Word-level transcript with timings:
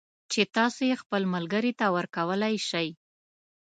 چې 0.31 0.41
تاسو 0.55 0.81
یې 0.89 0.95
خپل 1.01 1.21
ملگري 1.33 1.73
ته 1.79 1.85
ورکولای 1.95 2.55
شئ 2.69 2.89